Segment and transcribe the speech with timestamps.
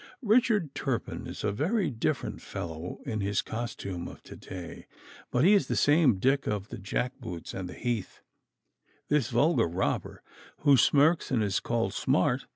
[0.23, 4.87] Richard Turpin is a very different fellow in his costume of to day,
[5.29, 8.23] but he is the same Dick of the jack boots and the heath,
[9.09, 10.23] this vulgar robber
[10.61, 12.47] who smirks and is called smart.